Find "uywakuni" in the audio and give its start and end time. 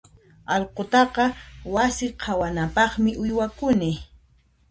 3.23-3.91